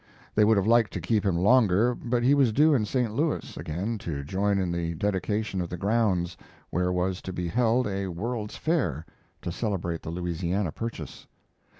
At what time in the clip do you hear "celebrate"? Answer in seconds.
9.51-10.01